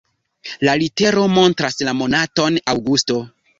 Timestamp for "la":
0.67-0.73, 1.89-1.95